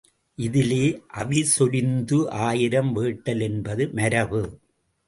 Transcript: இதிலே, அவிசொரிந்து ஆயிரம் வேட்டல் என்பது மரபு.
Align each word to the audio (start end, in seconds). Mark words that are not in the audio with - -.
இதிலே, 0.37 1.01
அவிசொரிந்து 1.13 2.27
ஆயிரம் 2.29 2.95
வேட்டல் 2.95 3.41
என்பது 3.41 3.89
மரபு. 3.93 4.43